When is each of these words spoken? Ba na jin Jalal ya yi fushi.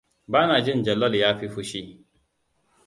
Ba 0.27 0.47
na 0.47 0.61
jin 0.63 0.83
Jalal 0.83 1.13
ya 1.19 1.31
yi 1.41 1.47
fushi. 1.49 1.81